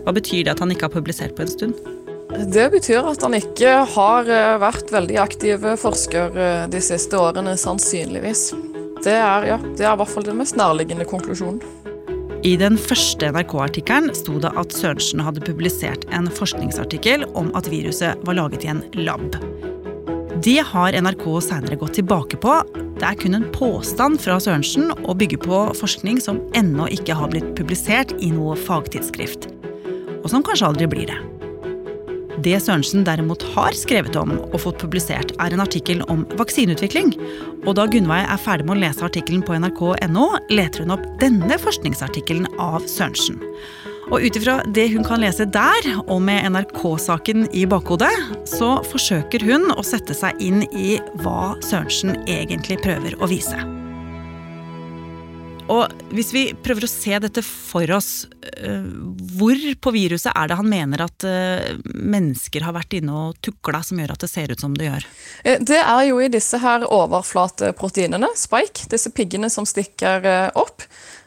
Hva 0.04 0.14
betyr 0.16 0.46
det 0.46 0.56
at 0.56 0.64
han 0.64 0.72
ikke 0.72 0.88
har 0.88 0.96
publisert 0.96 1.36
på 1.36 1.44
en 1.44 1.52
stund? 1.52 1.86
Det 2.28 2.66
betyr 2.72 3.06
at 3.08 3.22
han 3.24 3.34
ikke 3.38 3.70
har 3.94 4.28
vært 4.60 4.90
veldig 4.92 5.16
aktiv 5.20 5.64
forsker 5.80 6.36
de 6.68 6.80
siste 6.84 7.16
årene, 7.16 7.56
sannsynligvis. 7.56 8.50
Det 9.04 9.14
er, 9.14 9.46
ja, 9.48 9.56
det 9.78 9.86
er 9.86 9.94
i 9.94 10.00
hvert 10.00 10.12
fall 10.12 10.26
den 10.26 10.36
mest 10.40 10.58
nærliggende 10.58 11.06
konklusjonen. 11.08 11.62
I 12.46 12.52
den 12.54 12.76
første 12.78 13.32
NRK-artikkelen 13.34 14.12
sto 14.14 14.36
det 14.38 14.52
at 14.60 14.74
Sørensen 14.74 15.18
hadde 15.26 15.42
publisert 15.42 16.04
en 16.14 16.28
forskningsartikkel 16.30 17.24
om 17.38 17.48
at 17.58 17.66
viruset 17.72 18.20
var 18.28 18.38
laget 18.38 18.62
i 18.62 18.70
en 18.70 18.84
lab. 18.94 19.34
Det 20.44 20.60
har 20.62 20.94
NRK 20.94 21.24
senere 21.42 21.78
gått 21.80 21.96
tilbake 21.98 22.38
på. 22.38 22.60
Det 22.98 23.08
er 23.08 23.18
kun 23.18 23.34
en 23.34 23.48
påstand 23.54 24.20
fra 24.22 24.38
Sørensen 24.38 24.92
å 25.02 25.16
bygge 25.18 25.40
på 25.42 25.64
forskning 25.80 26.22
som 26.22 26.38
ennå 26.58 26.86
ikke 26.94 27.16
har 27.18 27.32
blitt 27.32 27.50
publisert 27.58 28.14
i 28.22 28.30
noe 28.30 28.54
fagtidsskrift. 28.68 29.50
Og 30.22 30.30
som 30.30 30.46
kanskje 30.46 30.70
aldri 30.70 30.86
blir 30.94 31.10
det. 31.10 31.18
Det 32.44 32.54
Sørensen 32.62 33.02
derimot 33.06 33.42
har 33.54 33.74
skrevet 33.74 34.16
om 34.20 34.36
og 34.38 34.60
fått 34.62 34.78
publisert, 34.82 35.32
er 35.42 35.54
en 35.54 35.62
artikkel 35.64 36.04
om 36.12 36.24
vaksineutvikling. 36.38 37.14
Og 37.66 37.74
da 37.78 37.88
Gunnveig 37.90 38.28
er 38.28 38.42
ferdig 38.42 38.68
med 38.68 38.76
å 38.76 38.82
lese 38.84 39.06
artikkelen 39.06 39.42
på 39.46 39.56
nrk.no, 39.58 40.28
leter 40.52 40.84
hun 40.84 40.94
opp 40.94 41.06
denne 41.22 41.58
forskningsartikkelen 41.62 42.46
av 42.62 42.86
Sørensen. 42.86 43.40
Og 44.08 44.24
ut 44.24 44.38
ifra 44.40 44.60
det 44.72 44.86
hun 44.94 45.04
kan 45.04 45.20
lese 45.20 45.44
der, 45.52 45.90
og 46.06 46.22
med 46.24 46.46
NRK-saken 46.54 47.50
i 47.52 47.66
bakhodet, 47.68 48.12
så 48.48 48.78
forsøker 48.88 49.44
hun 49.44 49.68
å 49.74 49.84
sette 49.84 50.16
seg 50.16 50.38
inn 50.40 50.62
i 50.70 50.94
hva 51.24 51.58
Sørensen 51.64 52.16
egentlig 52.24 52.80
prøver 52.86 53.18
å 53.20 53.28
vise. 53.28 53.77
Og 55.68 55.92
hvis 56.16 56.30
vi 56.32 56.42
prøver 56.64 56.86
å 56.86 56.90
se 56.90 57.18
dette 57.20 57.42
for 57.44 57.90
oss, 57.92 58.24
øh, 58.56 58.86
hvor 59.36 59.60
på 59.84 59.92
viruset 59.92 60.32
er 60.32 60.48
det 60.48 60.56
han 60.56 60.70
mener 60.70 61.04
at 61.04 61.26
øh, 61.28 61.82
mennesker 61.92 62.64
har 62.64 62.76
vært 62.76 62.96
inne 62.96 63.12
og 63.12 63.36
tukla 63.44 63.82
som 63.84 64.00
gjør 64.00 64.14
at 64.14 64.24
det 64.24 64.30
ser 64.32 64.54
ut 64.54 64.64
som 64.64 64.76
det 64.78 64.88
gjør? 64.88 65.06
Eh, 65.44 65.60
Det 65.60 65.80
er 65.82 66.02
jo 66.08 66.22
i 66.24 66.30
disse 66.32 66.60
her 66.62 66.88
overflateproteinene, 66.88 68.32
spike, 68.38 68.88
disse 68.88 69.12
piggene 69.12 69.52
som 69.52 69.68
stikker 69.68 70.24
eh, 70.24 70.48
opp, 70.56 70.86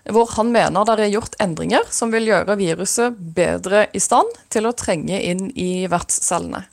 hvor 0.10 0.34
han 0.34 0.50
mener 0.50 0.90
det 0.90 0.98
er 0.98 1.14
gjort 1.14 1.38
endringer 1.44 1.86
som 1.94 2.10
vil 2.14 2.32
gjøre 2.32 2.58
viruset 2.58 3.18
bedre 3.38 3.86
i 3.94 4.02
stand 4.02 4.30
til 4.50 4.66
å 4.66 4.74
trenge 4.74 5.22
inn 5.22 5.52
i 5.54 5.86
vertscellene. 5.92 6.66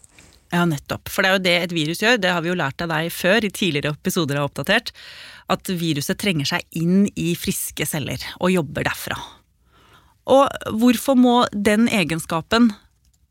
Ja, 0.48 0.64
nettopp. 0.64 1.10
For 1.12 1.24
det 1.24 1.28
er 1.30 1.36
jo 1.36 1.44
det 1.44 1.56
et 1.60 1.74
virus 1.76 2.00
gjør, 2.00 2.20
det 2.20 2.32
har 2.32 2.44
vi 2.44 2.48
jo 2.48 2.56
lært 2.56 2.80
av 2.80 2.92
deg 2.92 3.10
før 3.12 3.44
i 3.44 3.52
tidligere 3.52 3.92
episoder 3.98 4.40
av 4.40 4.48
Oppdatert, 4.48 4.94
at 5.52 5.68
viruset 5.68 6.18
trenger 6.20 6.48
seg 6.48 6.64
inn 6.80 7.04
i 7.16 7.34
friske 7.36 7.84
celler 7.88 8.22
og 8.38 8.52
jobber 8.54 8.88
derfra. 8.88 9.18
Og 10.28 10.72
hvorfor 10.80 11.16
må 11.16 11.36
den 11.52 11.88
egenskapen 11.92 12.70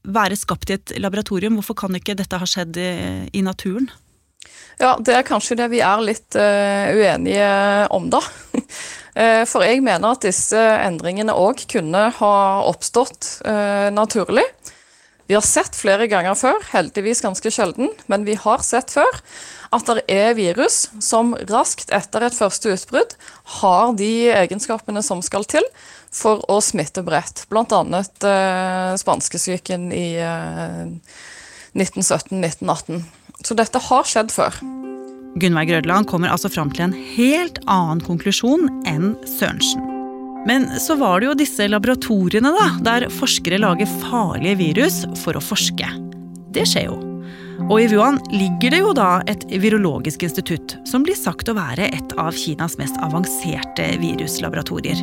være 0.07 0.37
skapt 0.39 0.71
i 0.71 0.77
et 0.77 0.93
laboratorium? 1.01 1.57
Hvorfor 1.59 1.77
kan 1.83 1.97
ikke 1.97 2.17
dette 2.17 2.39
ha 2.39 2.47
skjedd 2.49 2.77
i, 2.77 3.41
naturen? 3.45 3.89
Ja, 4.77 4.95
det 5.01 5.15
er 5.17 5.25
kanskje 5.25 5.57
det 5.57 5.71
vi 5.73 5.81
er 5.81 6.01
litt 6.05 6.37
uh, 6.37 6.93
uenige 6.93 7.49
om, 7.93 8.11
da. 8.13 8.21
uh, 8.21 9.43
for 9.49 9.65
jeg 9.65 9.81
mener 9.85 10.13
at 10.13 10.25
disse 10.25 10.61
endringene 10.85 11.33
òg 11.33 11.65
kunne 11.69 12.07
ha 12.19 12.33
oppstått 12.69 13.41
uh, 13.45 13.89
naturlig. 13.93 14.45
Vi 15.27 15.35
har 15.35 15.43
sett 15.43 15.75
flere 15.75 16.07
ganger 16.07 16.37
før, 16.39 16.61
heldigvis 16.71 17.21
ganske 17.25 17.51
sjelden, 17.51 17.89
men 18.07 18.23
vi 18.27 18.37
har 18.39 18.63
sett 18.63 18.93
før 18.95 19.19
at 19.75 19.89
det 19.89 20.05
er 20.07 20.37
virus 20.37 20.85
som 21.03 21.33
raskt 21.49 21.91
etter 21.91 22.23
et 22.23 22.37
første 22.37 22.71
utbrudd 22.71 23.17
har 23.59 23.91
de 23.99 24.29
egenskapene 24.31 25.03
som 25.03 25.19
skal 25.25 25.43
til 25.49 25.67
for 26.15 26.39
å 26.47 26.61
smitte 26.63 27.03
bredt. 27.03 27.43
Annet 27.51 28.23
eh, 28.23 28.93
spanskesyken 29.03 29.91
i 29.91 30.07
eh, 30.23 30.87
1917-1918. 31.75 33.03
Så 33.43 33.59
dette 33.59 33.83
har 33.89 34.07
skjedd 34.07 34.31
før. 34.33 34.63
Gunnveig 35.37 35.67
Grødland 35.69 36.07
kommer 36.09 36.31
altså 36.31 36.49
fram 36.49 36.71
til 36.71 36.87
en 36.87 36.97
helt 37.17 37.59
annen 37.67 38.01
konklusjon 38.07 38.71
enn 38.87 39.13
Sørensen. 39.37 39.96
Men 40.47 40.69
så 40.79 40.95
var 40.95 41.19
det 41.19 41.27
jo 41.27 41.35
disse 41.35 41.67
laboratoriene, 41.67 42.53
da, 42.55 42.67
der 42.85 43.09
forskere 43.11 43.59
lager 43.59 43.89
farlige 44.07 44.55
virus 44.61 45.01
for 45.19 45.35
å 45.35 45.43
forske. 45.43 45.89
Det 46.55 46.63
skjer 46.69 46.87
jo. 46.87 46.95
Og 47.67 47.81
i 47.81 47.87
Wuhan 47.91 48.19
ligger 48.31 48.71
det 48.71 48.79
jo 48.79 48.93
da 48.95 49.09
et 49.27 49.43
virologisk 49.49 50.23
institutt, 50.23 50.77
som 50.87 51.03
blir 51.03 51.17
sagt 51.19 51.49
å 51.51 51.57
være 51.57 51.89
et 51.89 52.15
av 52.21 52.31
Kinas 52.37 52.77
mest 52.79 52.95
avanserte 53.03 53.89
viruslaboratorier. 53.99 55.01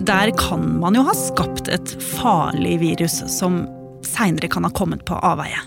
Der 0.00 0.32
kan 0.40 0.64
man 0.80 0.96
jo 0.96 1.04
ha 1.04 1.14
skapt 1.18 1.68
et 1.68 1.92
farlig 2.14 2.78
virus 2.80 3.20
som 3.28 3.66
seinere 4.06 4.48
kan 4.48 4.64
ha 4.64 4.72
kommet 4.72 5.04
på 5.04 5.20
avveie. 5.20 5.60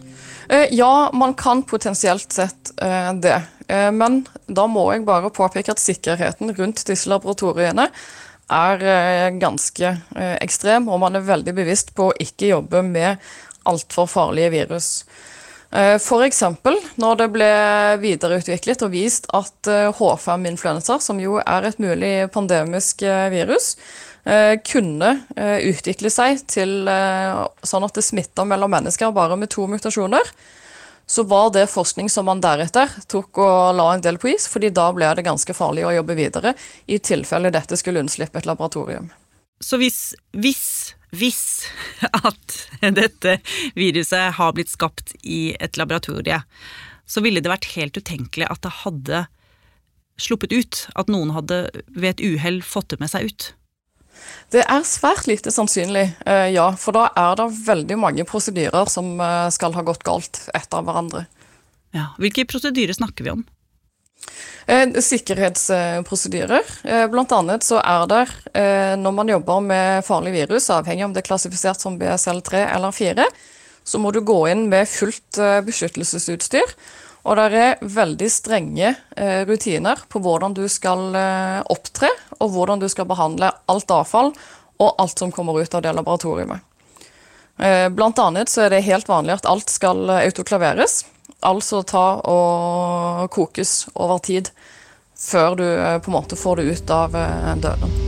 Eh, 0.50 0.66
ja, 0.74 1.12
man 1.14 1.38
kan 1.38 1.62
potensielt 1.64 2.32
sett 2.32 2.74
eh, 2.82 3.14
det. 3.22 3.42
Eh, 3.68 3.92
men 3.92 4.24
da 4.46 4.66
må 4.68 4.88
jeg 4.94 5.06
bare 5.06 5.30
påpeke 5.34 5.74
at 5.74 5.82
sikkerheten 5.82 6.54
rundt 6.58 6.88
disse 6.90 7.10
laboratoriene 7.10 7.90
er 8.52 8.84
eh, 8.86 9.30
ganske 9.42 9.92
eh, 10.16 10.36
ekstrem, 10.44 10.90
og 10.90 11.02
man 11.02 11.18
er 11.18 11.25
veldig 11.25 11.54
bevisst 11.58 11.94
på 11.98 12.10
å 12.10 12.18
ikke 12.22 12.52
jobbe 12.54 12.84
med 12.86 13.22
altfor 13.66 14.10
farlige 14.10 14.52
virus. 14.54 14.90
Eh, 15.72 15.98
F.eks. 15.98 16.44
når 17.02 17.22
det 17.22 17.30
ble 17.34 17.52
videreutviklet 18.04 18.86
og 18.86 18.94
vist 18.94 19.30
at 19.34 19.72
H5-influensa, 19.98 21.00
som 21.02 21.22
jo 21.22 21.40
er 21.42 21.70
et 21.70 21.80
mulig 21.82 22.16
pandemisk 22.34 23.06
virus, 23.34 23.75
kunne 24.66 25.10
utvikle 25.38 26.10
seg 26.10 26.40
til 26.50 26.88
sånn 27.62 27.84
at 27.86 27.94
det 27.94 28.02
smitter 28.02 28.48
mellom 28.50 28.72
mennesker 28.74 29.12
bare 29.14 29.38
med 29.38 29.52
to 29.54 29.68
mutasjoner 29.70 30.32
så 31.06 31.24
var 31.24 31.52
det 31.54 31.68
forskning 31.70 32.10
som 32.10 32.26
man 32.26 32.42
deretter 32.42 32.90
tok 33.12 33.38
og 33.44 33.76
la 33.78 33.92
en 33.94 34.04
del 34.06 34.18
på 34.22 34.32
is, 34.34 34.48
fordi 34.50 34.72
da 34.74 34.88
ble 34.96 35.12
det 35.18 35.26
ganske 35.28 35.54
farlig 35.54 35.86
å 35.86 35.94
jobbe 36.00 36.18
videre 36.18 36.56
i 36.90 36.98
tilfelle 37.00 37.54
dette 37.54 37.78
skulle 37.78 38.02
unnslippe 38.02 38.42
et 38.42 38.50
laboratorium. 38.50 39.12
Så 39.64 39.78
hvis, 39.80 40.00
hvis, 40.34 40.96
hvis 41.16 41.44
at 42.12 42.58
dette 42.98 43.38
viruset 43.78 44.36
har 44.40 44.56
blitt 44.58 44.74
skapt 44.74 45.16
i 45.24 45.56
et 45.60 45.78
laboratorie, 45.80 46.42
så 47.06 47.22
ville 47.22 47.42
det 47.42 47.54
vært 47.54 47.70
helt 47.76 47.98
utenkelig 47.98 48.50
at 48.50 48.64
det 48.66 48.74
hadde 48.82 49.26
sluppet 50.22 50.54
ut, 50.56 50.86
at 50.96 51.12
noen 51.12 51.34
hadde 51.36 51.68
ved 51.92 52.16
et 52.16 52.26
uhell 52.26 52.62
fått 52.66 52.94
det 52.94 53.02
med 53.04 53.12
seg 53.12 53.30
ut? 53.30 53.50
Det 54.53 54.62
er 54.62 54.86
svært 54.88 55.27
lite 55.29 55.51
sannsynlig, 55.53 56.05
eh, 56.25 56.50
ja. 56.53 56.69
For 56.79 56.95
da 56.95 57.10
er 57.17 57.36
det 57.39 57.50
veldig 57.65 57.98
mange 58.00 58.25
prosedyrer 58.27 58.89
som 58.91 59.15
eh, 59.19 59.50
skal 59.53 59.75
ha 59.75 59.84
gått 59.86 60.05
galt 60.05 60.45
etter 60.55 60.86
hverandre. 60.86 61.25
Ja, 61.95 62.12
Hvilke 62.22 62.45
prosedyrer 62.50 62.95
snakker 62.98 63.25
vi 63.25 63.34
om? 63.34 63.43
Eh, 64.67 64.95
sikkerhetsprosedyrer. 65.01 66.72
Blant 67.12 67.34
annet 67.36 67.65
så 67.65 67.79
er 67.81 68.05
det, 68.10 68.24
når 69.01 69.13
man 69.13 69.29
jobber 69.29 69.62
med 69.62 70.05
farlig 70.07 70.34
virus, 70.34 70.72
avhengig 70.74 71.05
om 71.05 71.13
det 71.13 71.22
er 71.24 71.29
klassifisert 71.29 71.81
som 71.81 72.00
BSL3 72.00 72.65
eller 72.74 72.95
4, 72.95 73.27
så 73.86 74.01
må 74.01 74.10
du 74.12 74.24
gå 74.25 74.39
inn 74.50 74.65
med 74.72 74.89
fullt 74.89 75.38
beskyttelsesutstyr. 75.67 76.74
Og 77.25 77.39
det 77.39 77.46
er 77.58 77.79
veldig 77.82 78.27
strenge 78.29 78.91
eh, 79.17 79.41
rutiner 79.50 80.03
på 80.10 80.22
hvordan 80.22 80.53
du 80.53 80.65
skal 80.70 81.08
eh, 81.17 81.62
opptre, 81.74 82.12
og 82.38 82.53
hvordan 82.53 82.84
du 82.84 82.88
skal 82.91 83.10
behandle 83.10 83.50
alt 83.72 83.91
avfall 83.91 84.32
og 84.75 85.01
alt 85.01 85.24
som 85.24 85.34
kommer 85.34 85.58
ut 85.58 85.74
av 85.74 85.82
det 85.82 85.96
laboratoriet. 85.98 86.62
Eh, 87.58 87.88
blant 87.89 88.22
annet 88.22 88.51
så 88.51 88.65
er 88.65 88.75
det 88.75 88.86
helt 88.86 89.10
vanlig 89.10 89.39
at 89.39 89.50
alt 89.50 89.74
skal 89.74 90.05
autoklaveres, 90.20 91.01
altså 91.41 91.82
ta 91.88 92.08
og 92.29 93.29
kokes 93.34 93.77
over 93.96 94.22
tid 94.22 94.53
før 95.15 95.55
du 95.58 95.65
på 96.03 96.12
en 96.12 96.17
måte 96.20 96.38
får 96.38 96.60
det 96.60 96.75
ut 96.75 96.91
av 96.94 97.15
døren. 97.63 98.05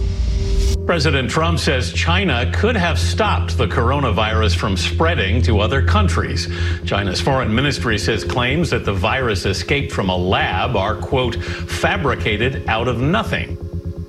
President 0.87 1.29
Trump 1.29 1.59
says 1.59 1.91
China 1.91 2.49
could 2.53 2.77
have 2.77 2.97
stopped 2.97 3.57
the 3.57 3.67
coronavirus 3.67 4.55
from 4.55 4.77
spreading 4.77 5.41
to 5.41 5.59
other 5.59 5.81
countries. 5.85 6.47
China's 6.85 7.19
foreign 7.19 7.53
ministry 7.53 7.97
says 7.99 8.23
claims 8.23 8.69
that 8.69 8.85
the 8.85 8.93
virus 8.93 9.45
escaped 9.45 9.91
from 9.91 10.09
a 10.09 10.15
lab 10.15 10.77
are, 10.77 10.95
quote, 10.95 11.35
fabricated 11.67 12.63
out 12.69 12.87
of 12.87 13.01
nothing. 13.01 13.57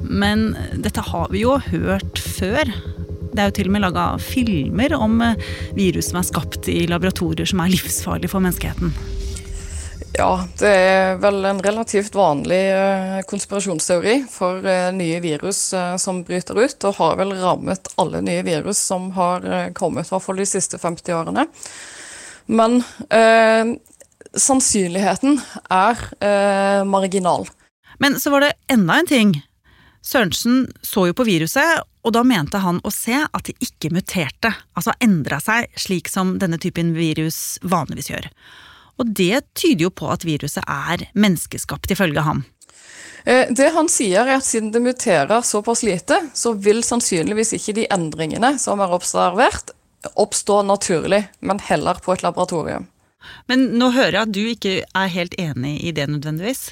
Men 0.02 0.56
dette 0.80 1.02
har 1.02 1.26
vi 1.34 1.42
jo 1.42 1.58
hørt 1.58 2.18
før. 2.18 2.70
Det 3.34 3.42
er 3.42 3.50
jo 3.50 3.56
til 3.58 3.66
og 3.66 3.74
med 3.74 3.82
laga 3.82 4.06
filmer 4.22 4.94
om 4.94 5.18
virus 5.74 6.12
som 6.12 6.22
er 6.22 6.30
skapt 6.30 6.70
i 6.70 6.86
laboratorier 6.86 7.44
som 7.44 7.58
er 7.58 7.74
livsfarlige 7.74 8.30
for 8.30 8.38
menneskeheten. 8.38 8.94
Ja, 10.16 10.44
det 10.58 10.70
er 10.70 11.18
vel 11.22 11.44
en 11.46 11.60
relativt 11.62 12.16
vanlig 12.16 12.62
eh, 12.72 13.18
konspirasjonsteori 13.28 14.14
for 14.32 14.64
eh, 14.66 14.88
nye 14.96 15.20
virus 15.22 15.60
eh, 15.76 15.96
som 16.00 16.22
bryter 16.26 16.58
ut, 16.58 16.86
og 16.88 16.96
har 16.98 17.18
vel 17.20 17.34
rammet 17.38 17.90
alle 18.00 18.22
nye 18.24 18.42
virus 18.46 18.80
som 18.90 19.10
har 19.18 19.44
kommet, 19.78 20.08
i 20.08 20.14
hvert 20.14 20.24
fall 20.24 20.40
de 20.40 20.48
siste 20.48 20.80
50 20.80 21.14
årene. 21.20 21.44
Men 22.48 22.80
eh, 23.14 23.76
sannsynligheten 24.32 25.38
er 25.70 26.02
eh, 26.24 26.84
marginal. 26.88 27.46
Men 27.98 28.20
så 28.20 28.32
var 28.32 28.46
det 28.46 28.52
enda 28.72 28.98
en 28.98 29.06
ting. 29.06 29.34
Sørensen 30.02 30.70
så 30.82 31.08
jo 31.10 31.16
på 31.16 31.26
viruset, 31.28 31.82
og 32.06 32.14
da 32.16 32.22
mente 32.24 32.60
han 32.62 32.78
å 32.86 32.92
se 32.94 33.18
at 33.26 33.44
det 33.48 33.58
ikke 33.60 33.90
muterte, 33.92 34.54
altså 34.78 34.94
endra 35.04 35.40
seg 35.44 35.68
slik 35.76 36.08
som 36.08 36.38
denne 36.40 36.56
typen 36.62 36.94
virus 36.96 37.58
vanligvis 37.60 38.08
gjør. 38.14 38.30
Og 38.98 39.10
det 39.14 39.44
tyder 39.54 39.86
jo 39.86 39.90
på 39.94 40.10
at 40.10 40.26
viruset 40.26 40.64
er 40.66 41.06
menneskeskapt, 41.14 41.90
ifølge 41.94 42.24
ham. 42.26 42.44
Eh, 43.24 43.46
det 43.50 43.70
han 43.74 43.90
sier 43.92 44.26
er 44.26 44.38
at 44.38 44.46
siden 44.46 44.72
det 44.74 44.82
muterer 44.82 45.42
såpass 45.44 45.82
lite, 45.86 46.20
så 46.34 46.54
vil 46.56 46.82
sannsynligvis 46.86 47.54
ikke 47.58 47.76
de 47.80 47.88
endringene 47.94 48.54
som 48.60 48.82
er 48.82 48.94
observert, 48.94 49.74
oppstå 50.14 50.62
naturlig, 50.66 51.24
men 51.40 51.60
heller 51.68 51.98
på 52.02 52.14
et 52.14 52.22
laboratorium. 52.24 52.86
Men 53.50 53.72
nå 53.78 53.90
hører 53.92 54.14
jeg 54.14 54.22
at 54.22 54.34
du 54.34 54.44
ikke 54.46 54.74
er 54.86 55.12
helt 55.12 55.34
enig 55.38 55.76
i 55.84 55.92
det 55.92 56.06
nødvendigvis? 56.08 56.70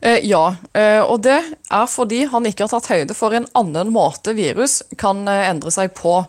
Eh, 0.00 0.22
ja, 0.26 0.54
eh, 0.72 1.02
og 1.02 1.22
det 1.26 1.38
er 1.42 1.86
fordi 1.90 2.24
han 2.30 2.46
ikke 2.46 2.66
har 2.66 2.72
tatt 2.72 2.90
høyde 2.92 3.16
for 3.18 3.34
en 3.34 3.48
annen 3.58 3.90
måte 3.94 4.34
virus 4.38 4.80
kan 4.98 5.26
endre 5.28 5.72
seg 5.74 5.94
på. 5.98 6.22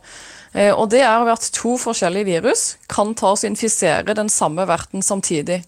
Eh, 0.54 0.72
og 0.72 0.90
det 0.94 1.02
er 1.06 1.34
at 1.34 1.50
to 1.56 1.76
forskjellige 1.82 2.30
virus 2.30 2.66
kan 2.92 3.16
ta 3.18 3.34
og 3.34 3.44
infisere 3.48 4.16
den 4.18 4.30
samme 4.30 4.68
verten 4.70 5.06
samtidig. 5.06 5.64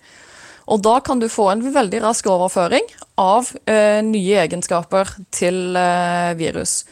Og 0.66 0.82
da 0.82 1.00
kan 1.06 1.20
du 1.22 1.28
få 1.30 1.50
en 1.52 1.66
veldig 1.74 2.02
rask 2.06 2.26
overføring 2.30 2.88
av 3.22 3.52
eh, 3.70 4.02
nye 4.06 4.40
egenskaper 4.46 5.12
til 5.34 5.78
eh, 5.78 6.34
virus. 6.40 6.84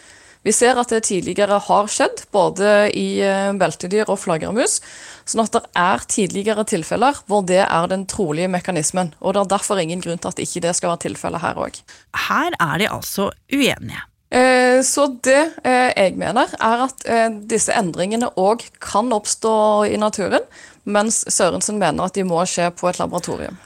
Vi 0.44 0.52
ser 0.52 0.76
at 0.76 0.92
det 0.92 1.06
tidligere 1.08 1.58
har 1.66 1.90
skjedd, 1.90 2.26
både 2.36 2.92
i 3.00 3.08
eh, 3.24 3.50
beltedyr 3.58 4.12
og 4.12 4.20
flaggermus. 4.20 4.82
Sånn 5.24 5.46
at 5.46 5.56
det 5.56 5.64
er 5.80 6.04
tidligere 6.12 6.66
tilfeller 6.68 7.22
hvor 7.32 7.46
det 7.48 7.62
er 7.64 7.90
den 7.90 8.06
trolige 8.12 8.52
mekanismen. 8.52 9.14
Og 9.24 9.34
det 9.34 9.46
er 9.46 9.54
derfor 9.56 9.82
ingen 9.82 10.04
grunn 10.04 10.20
til 10.20 10.34
at 10.34 10.44
ikke 10.44 10.66
det 10.68 10.76
skal 10.78 10.94
være 10.94 11.06
tilfellet 11.08 11.46
her 11.46 11.62
òg. 11.64 11.80
Her 12.28 12.58
er 12.60 12.84
de 12.84 12.92
altså 12.92 13.32
uenige. 13.54 14.04
Eh, 14.34 14.82
så 14.82 15.08
det 15.22 15.42
eh, 15.64 15.92
jeg 15.94 16.16
mener, 16.18 16.50
er 16.58 16.86
at 16.88 17.04
eh, 17.06 17.28
disse 17.50 17.74
endringene 17.78 18.32
òg 18.40 18.66
kan 18.82 19.14
oppstå 19.14 19.54
i 19.94 20.00
naturen, 20.02 20.42
mens 20.90 21.22
Sørensen 21.30 21.78
mener 21.82 22.08
at 22.08 22.18
de 22.18 22.26
må 22.26 22.42
skje 22.50 22.72
på 22.74 22.90
et 22.90 22.98
laboratorium. 23.02 23.60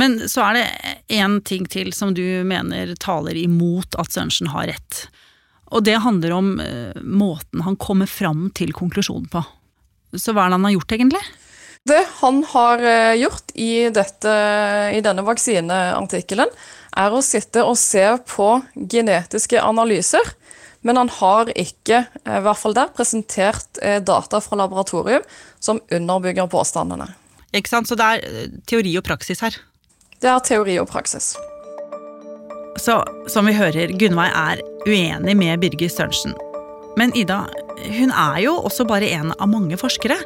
Men 0.00 0.18
så 0.30 0.44
er 0.50 0.58
det 0.58 0.66
én 1.16 1.40
ting 1.44 1.64
til 1.68 1.90
som 1.96 2.12
du 2.16 2.24
mener 2.46 2.92
taler 3.00 3.36
imot 3.36 3.96
at 4.00 4.12
Sørensen 4.12 4.52
har 4.52 4.68
rett. 4.70 5.06
Og 5.72 5.84
det 5.86 5.98
handler 6.04 6.34
om 6.34 6.52
måten 7.04 7.62
han 7.62 7.76
kommer 7.78 8.08
fram 8.10 8.48
til 8.56 8.72
konklusjonen 8.74 9.28
på. 9.30 9.42
Så 10.18 10.34
hva 10.34 10.46
er 10.46 10.50
det 10.50 10.58
han 10.58 10.66
har 10.66 10.74
gjort, 10.74 10.94
egentlig? 10.96 11.20
Det 11.88 12.02
han 12.20 12.42
har 12.44 12.82
gjort 13.16 13.54
i, 13.56 13.88
dette, 13.94 14.34
i 14.94 15.00
denne 15.04 15.24
vaksineartikkelen, 15.24 16.50
er 16.96 17.14
å 17.14 17.22
sitte 17.24 17.62
og 17.66 17.78
se 17.78 18.04
på 18.28 18.50
genetiske 18.74 19.60
analyser 19.62 20.34
Men 20.80 20.96
han 20.96 21.10
har 21.12 21.50
ikke, 21.60 22.06
eh, 22.24 22.38
i 22.38 22.40
hvert 22.40 22.56
fall 22.56 22.72
der, 22.72 22.88
presentert 22.96 23.76
eh, 23.84 23.98
data 24.00 24.38
fra 24.40 24.56
laboratorium 24.56 25.20
som 25.60 25.76
underbygger 25.92 26.48
påstandene. 26.48 27.04
Ikke 27.52 27.68
sant? 27.68 27.90
Så 27.90 27.98
det 28.00 28.06
er 28.06 28.24
eh, 28.24 28.54
teori 28.64 28.94
og 28.96 29.04
praksis 29.04 29.44
her. 29.44 29.58
Det 30.24 30.30
er 30.32 30.40
teori 30.40 30.78
og 30.80 30.88
praksis. 30.88 31.34
Så 32.80 32.96
som 33.28 33.44
vi 33.44 33.52
hører, 33.58 33.92
Gunnveig 33.92 34.32
er 34.32 34.64
uenig 34.88 35.36
med 35.36 35.60
Birger 35.60 35.92
Sørensen. 35.92 36.32
Men 36.96 37.12
Ida, 37.12 37.42
hun 37.84 38.16
er 38.16 38.40
jo 38.46 38.56
også 38.64 38.88
bare 38.88 39.12
en 39.20 39.34
av 39.36 39.52
mange 39.52 39.76
forskere. 39.76 40.16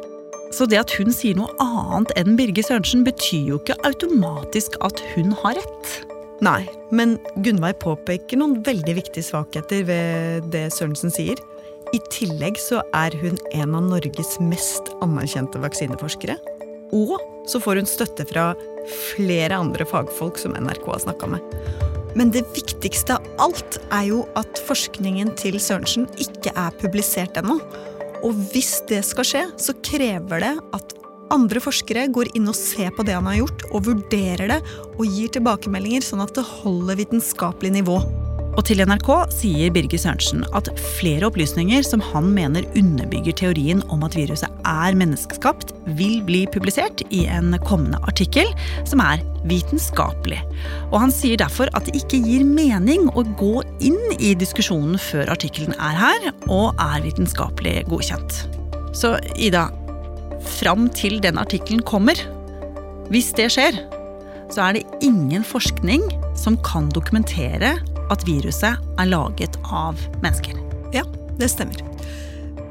Så 0.55 0.67
det 0.71 0.79
at 0.79 0.93
hun 0.95 1.11
sier 1.11 1.35
noe 1.35 1.51
annet 1.59 2.13
enn 2.19 2.37
Birger 2.39 2.63
Sørensen, 2.63 3.03
betyr 3.03 3.49
jo 3.51 3.59
ikke 3.59 3.75
automatisk 3.87 4.77
at 4.85 5.01
hun 5.13 5.33
har 5.41 5.57
rett. 5.59 5.95
Nei, 6.43 6.63
men 6.95 7.17
Gunnveig 7.43 7.79
påpeker 7.83 8.39
noen 8.39 8.61
veldig 8.63 8.95
viktige 8.97 9.23
svakheter 9.23 9.83
ved 9.87 10.47
det 10.55 10.67
Sørensen 10.75 11.11
sier. 11.13 11.39
I 11.95 11.99
tillegg 12.11 12.59
så 12.59 12.81
er 12.95 13.15
hun 13.21 13.37
en 13.55 13.75
av 13.77 13.87
Norges 13.87 14.35
mest 14.43 14.91
anerkjente 15.05 15.59
vaksineforskere. 15.63 16.37
Og 16.95 17.17
så 17.49 17.59
får 17.61 17.81
hun 17.81 17.89
støtte 17.89 18.25
fra 18.29 18.53
flere 19.15 19.57
andre 19.57 19.87
fagfolk 19.87 20.39
som 20.39 20.55
NRK 20.55 20.87
har 20.91 21.03
snakka 21.03 21.29
med. 21.35 21.57
Men 22.15 22.31
det 22.31 22.45
viktigste 22.55 23.17
av 23.17 23.27
alt 23.43 23.79
er 23.91 24.07
jo 24.07 24.21
at 24.39 24.59
forskningen 24.67 25.33
til 25.39 25.59
Sørensen 25.59 26.07
ikke 26.21 26.53
er 26.55 26.75
publisert 26.79 27.35
ennå. 27.39 27.59
Og 28.25 28.33
hvis 28.51 28.79
det 28.89 29.03
skal 29.05 29.27
skje, 29.27 29.43
så 29.61 29.75
krever 29.85 30.41
det 30.41 30.53
at 30.73 30.95
andre 31.33 31.61
forskere 31.61 32.07
går 32.13 32.31
inn 32.37 32.49
og 32.49 32.57
ser 32.57 32.91
på 32.95 33.05
det 33.05 33.15
han 33.17 33.29
har 33.29 33.39
gjort, 33.43 33.65
og 33.71 33.87
vurderer 33.89 34.49
det 34.49 34.59
og 34.95 35.05
gir 35.05 35.31
tilbakemeldinger, 35.33 36.05
sånn 36.05 36.23
at 36.25 36.33
det 36.37 36.45
holder 36.61 37.01
vitenskapelig 37.01 37.75
nivå. 37.79 37.99
Og 38.55 38.63
til 38.63 38.79
NRK 38.87 39.09
sier 39.35 39.71
Birger 39.75 39.99
Sørensen 39.99 40.45
at 40.55 40.69
flere 40.95 41.27
opplysninger 41.27 41.83
som 41.83 42.03
han 42.13 42.29
mener 42.35 42.67
underbygger 42.79 43.35
teorien 43.35 43.81
om 43.91 44.05
at 44.07 44.15
viruset 44.15 44.51
er 44.63 44.95
menneskeskapt, 44.95 45.73
vil 45.99 46.21
bli 46.25 46.45
publisert 46.51 47.03
i 47.13 47.25
en 47.31 47.57
kommende 47.67 47.99
artikkel 48.07 48.47
som 48.87 49.03
er 49.03 49.23
vitenskapelig. 49.49 50.39
Og 50.93 51.01
han 51.03 51.13
sier 51.13 51.39
derfor 51.41 51.69
at 51.75 51.89
det 51.89 51.97
ikke 51.99 52.21
gir 52.23 52.45
mening 52.47 53.09
å 53.11 53.25
gå 53.39 53.59
inn 53.83 53.99
i 54.15 54.31
diskusjonen 54.39 54.95
før 55.01 55.33
artikkelen 55.35 55.75
er 55.75 55.99
her 55.99 56.29
og 56.47 56.79
er 56.79 57.03
vitenskapelig 57.03 57.81
godkjent. 57.91 58.45
Så 58.95 59.17
Ida, 59.35 59.67
fram 60.61 60.87
til 60.95 61.19
den 61.23 61.41
artikkelen 61.41 61.83
kommer, 61.83 62.15
hvis 63.11 63.33
det 63.35 63.51
skjer, 63.53 63.83
så 64.53 64.69
er 64.69 64.77
det 64.77 65.03
ingen 65.03 65.43
forskning 65.43 66.07
som 66.39 66.55
kan 66.63 66.87
dokumentere 66.95 67.75
at 68.13 68.25
viruset 68.27 68.79
er 68.99 69.09
laget 69.09 69.57
av 69.65 69.99
mennesker. 70.23 70.57
Ja, 70.95 71.05
det 71.39 71.49
stemmer. 71.53 71.81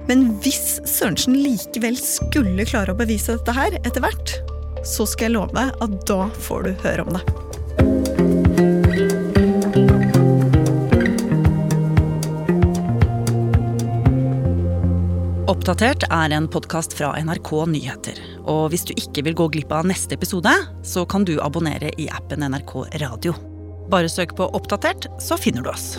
Men 0.08 0.26
hvis 0.44 0.80
Sørensen 0.84 1.38
likevel 1.40 1.96
skulle 1.96 2.66
klare 2.68 2.92
å 2.92 2.98
bevise 2.98 3.38
dette 3.38 3.56
her 3.56 3.78
etter 3.80 4.04
hvert, 4.04 4.36
så 4.84 5.06
skal 5.08 5.30
jeg 5.30 5.36
love 5.38 5.68
at 5.72 5.96
da 6.08 6.28
får 6.44 6.66
du 6.66 6.74
høre 6.84 7.06
om 7.06 7.16
det. 7.16 7.24
Oppdatert 15.48 16.04
er 16.12 16.32
en 16.36 16.50
podkast 16.52 16.92
fra 16.98 17.14
NRK 17.24 17.50
Nyheter. 17.72 18.20
Og 18.44 18.68
hvis 18.72 18.84
du 18.84 18.92
ikke 18.92 19.24
vil 19.24 19.38
gå 19.38 19.48
glipp 19.56 19.72
av 19.72 19.88
neste 19.88 20.18
episode, 20.18 20.52
så 20.84 21.08
kan 21.08 21.24
du 21.24 21.38
abonnere 21.40 21.94
i 21.96 22.10
appen 22.12 22.44
NRK 22.44 22.78
Radio. 23.00 23.53
Bare 23.92 24.08
søk 24.08 24.36
på 24.38 24.48
Oppdatert, 24.56 25.08
så 25.20 25.36
finner 25.40 25.64
du 25.64 25.70
oss. 25.72 25.98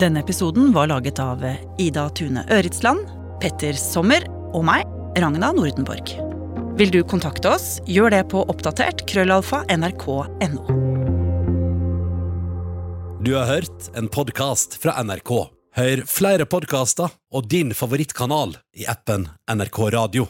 Denne 0.00 0.20
episoden 0.24 0.72
var 0.74 0.90
laget 0.90 1.20
av 1.22 1.44
Ida 1.78 2.08
Tune 2.18 2.44
Øritsland, 2.52 3.06
Petter 3.40 3.76
Sommer 3.78 4.26
og 4.52 4.66
meg, 4.66 4.88
Ragna 5.16 5.52
Nordenborg. 5.54 6.16
Vil 6.74 6.90
du 6.90 7.00
kontakte 7.06 7.52
oss, 7.54 7.78
gjør 7.86 8.10
det 8.10 8.24
på 8.34 8.42
oppdatert 8.50 9.04
krøllalfa 9.06 9.62
nrk.no. 9.70 10.64
Du 13.24 13.30
har 13.38 13.46
hørt 13.48 13.86
en 13.96 14.10
podkast 14.12 14.74
fra 14.82 14.98
NRK. 15.00 15.30
Hør 15.78 16.02
flere 16.10 16.44
podkaster 16.50 17.14
og 17.34 17.46
din 17.50 17.72
favorittkanal 17.74 18.58
i 18.76 18.84
appen 18.90 19.30
NRK 19.48 19.78
Radio. 19.94 20.26